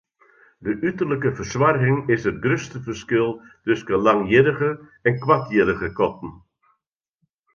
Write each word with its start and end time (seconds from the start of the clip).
De 0.67 0.71
uterlike 0.89 1.31
fersoarging 1.39 1.99
is 2.15 2.23
it 2.29 2.41
grutste 2.45 2.79
ferskil 2.85 3.29
tusken 3.65 4.03
langhierrige 4.07 4.71
en 5.09 5.19
koarthierrige 5.25 5.91
katten. 5.99 6.33